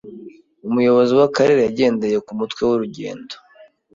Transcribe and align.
Umuyobozi 0.67 1.13
w'akarere 1.19 1.59
yagendeye 1.63 2.17
ku 2.25 2.31
mutwe 2.39 2.61
w'urugendo. 2.67 3.33